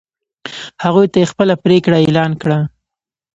هغوی 0.83 1.07
ته 1.11 1.17
یې 1.21 1.29
خپله 1.31 1.53
پرېکړه 1.63 1.97
اعلان 1.99 2.31
کړه. 2.41 2.59